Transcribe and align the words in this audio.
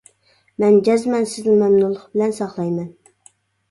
-مەن 0.23 0.77
جەزمەن 0.87 1.29
سىزنى 1.35 1.59
مەمنۇنلۇق 1.61 2.11
بىلەن 2.19 2.37
ساقلايمەن. 2.43 2.95